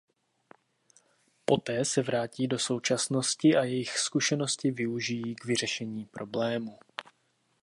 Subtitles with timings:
[1.45, 6.79] Poté se vrátí do současnosti a jejich zkušenosti využijí k vyřešení problému.